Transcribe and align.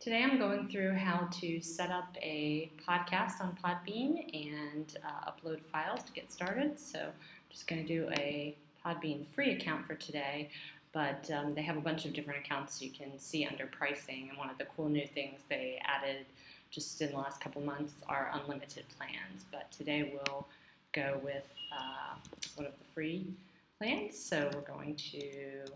Today 0.00 0.22
I'm 0.22 0.38
going 0.38 0.66
through 0.66 0.94
how 0.94 1.28
to 1.40 1.60
set 1.60 1.90
up 1.90 2.16
a 2.22 2.70
podcast 2.88 3.42
on 3.42 3.54
Podbean 3.62 4.30
and 4.32 4.96
uh, 5.04 5.30
upload 5.30 5.60
files 5.60 6.02
to 6.04 6.12
get 6.12 6.32
started. 6.32 6.80
So 6.80 7.00
I'm 7.00 7.12
just 7.50 7.66
going 7.66 7.86
to 7.86 7.86
do 7.86 8.08
a 8.16 8.56
Podbean 8.82 9.26
free 9.34 9.50
account 9.50 9.86
for 9.86 9.94
today, 9.94 10.48
but 10.94 11.30
um, 11.30 11.52
they 11.54 11.60
have 11.60 11.76
a 11.76 11.82
bunch 11.82 12.06
of 12.06 12.14
different 12.14 12.40
accounts 12.42 12.80
you 12.80 12.88
can 12.88 13.18
see 13.18 13.44
under 13.44 13.66
pricing. 13.66 14.28
And 14.30 14.38
one 14.38 14.48
of 14.48 14.56
the 14.56 14.64
cool 14.74 14.88
new 14.88 15.06
things 15.06 15.38
they 15.50 15.78
added 15.84 16.24
just 16.70 17.02
in 17.02 17.10
the 17.10 17.18
last 17.18 17.38
couple 17.42 17.60
months 17.60 17.92
are 18.08 18.30
unlimited 18.32 18.84
plans. 18.96 19.44
But 19.52 19.70
today 19.70 20.14
we'll 20.14 20.46
go 20.94 21.20
with 21.22 21.44
uh, 21.78 22.14
one 22.54 22.64
of 22.64 22.72
the 22.72 22.84
free 22.94 23.26
plans. 23.78 24.18
So 24.18 24.48
we're 24.54 24.62
going 24.62 24.96
to 24.96 25.66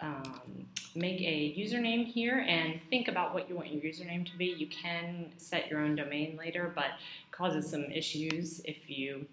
um, 0.00 0.66
make 0.94 1.20
a 1.20 1.54
username 1.58 2.06
here 2.06 2.44
and 2.48 2.80
think 2.88 3.08
about 3.08 3.34
what 3.34 3.48
you 3.48 3.56
want 3.56 3.72
your 3.72 3.82
username 3.82 4.30
to 4.30 4.36
be. 4.36 4.46
You 4.46 4.68
can 4.68 5.32
set 5.36 5.68
your 5.68 5.80
own 5.80 5.96
domain 5.96 6.36
later, 6.38 6.72
but 6.74 6.92
causes 7.30 7.68
some 7.68 7.84
issues 7.84 8.60
if 8.64 8.88
you 8.88 9.26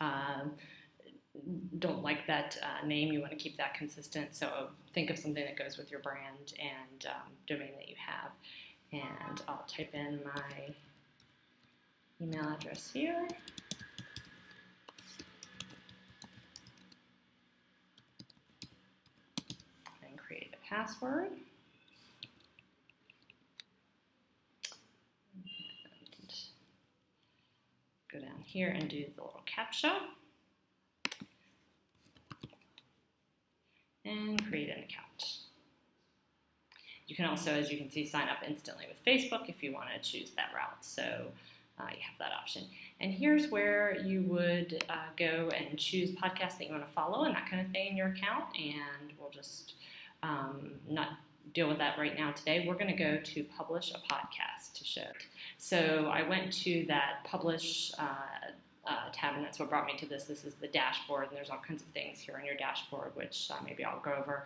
uh, 0.00 0.42
don't 1.78 2.02
like 2.02 2.26
that 2.26 2.58
uh, 2.62 2.86
name. 2.86 3.12
You 3.12 3.20
want 3.20 3.32
to 3.32 3.38
keep 3.38 3.56
that 3.58 3.74
consistent. 3.74 4.34
So 4.34 4.68
think 4.94 5.10
of 5.10 5.18
something 5.18 5.44
that 5.44 5.56
goes 5.56 5.76
with 5.76 5.90
your 5.90 6.00
brand 6.00 6.54
and 6.58 7.06
um, 7.06 7.32
domain 7.46 7.72
that 7.78 7.88
you 7.88 7.96
have. 8.04 8.30
And 8.92 9.42
I'll 9.48 9.66
type 9.68 9.94
in 9.94 10.20
my 10.24 10.74
email 12.20 12.54
address 12.54 12.90
here. 12.92 13.28
Password. 20.68 21.28
And 26.20 26.34
go 28.12 28.18
down 28.20 28.42
here 28.44 28.68
and 28.68 28.88
do 28.88 29.04
the 29.14 29.22
little 29.22 29.42
CAPTCHA. 29.46 29.98
And 34.04 34.48
create 34.48 34.68
an 34.68 34.84
account. 34.84 35.38
You 37.06 37.16
can 37.16 37.24
also, 37.24 37.52
as 37.52 37.70
you 37.70 37.78
can 37.78 37.90
see, 37.90 38.04
sign 38.06 38.28
up 38.28 38.38
instantly 38.46 38.86
with 38.88 39.04
Facebook 39.04 39.48
if 39.48 39.62
you 39.62 39.72
want 39.72 39.88
to 39.94 40.10
choose 40.10 40.30
that 40.32 40.50
route. 40.54 40.84
So 40.84 41.26
uh, 41.78 41.86
you 41.90 41.98
have 42.02 42.18
that 42.18 42.32
option. 42.32 42.64
And 43.00 43.12
here's 43.12 43.48
where 43.48 43.98
you 43.98 44.22
would 44.22 44.84
uh, 44.88 44.94
go 45.16 45.50
and 45.56 45.78
choose 45.78 46.10
podcasts 46.12 46.58
that 46.58 46.66
you 46.66 46.72
want 46.72 46.86
to 46.86 46.92
follow 46.92 47.24
and 47.24 47.34
that 47.34 47.48
kind 47.48 47.64
of 47.64 47.72
thing 47.72 47.88
in 47.88 47.96
your 47.96 48.08
account. 48.08 48.44
And 48.56 49.12
we'll 49.18 49.30
just 49.30 49.74
um, 50.26 50.72
not 50.88 51.08
deal 51.54 51.68
with 51.68 51.78
that 51.78 51.98
right 51.98 52.16
now 52.16 52.32
today. 52.32 52.64
We're 52.66 52.74
going 52.74 52.94
to 52.94 53.02
go 53.02 53.18
to 53.18 53.44
publish 53.56 53.92
a 53.92 54.12
podcast 54.12 54.74
to 54.74 54.84
show. 54.84 55.06
So 55.58 56.10
I 56.12 56.28
went 56.28 56.52
to 56.64 56.84
that 56.88 57.24
publish 57.24 57.92
uh, 57.98 58.50
uh, 58.86 59.08
tab, 59.12 59.36
and 59.36 59.44
that's 59.44 59.58
what 59.58 59.70
brought 59.70 59.86
me 59.86 59.96
to 59.98 60.06
this. 60.06 60.24
This 60.24 60.44
is 60.44 60.54
the 60.54 60.68
dashboard, 60.68 61.28
and 61.28 61.36
there's 61.36 61.50
all 61.50 61.62
kinds 61.66 61.82
of 61.82 61.88
things 61.88 62.20
here 62.20 62.36
on 62.38 62.44
your 62.44 62.56
dashboard, 62.56 63.12
which 63.14 63.50
uh, 63.50 63.56
maybe 63.64 63.84
I'll 63.84 64.00
go 64.00 64.12
over 64.12 64.44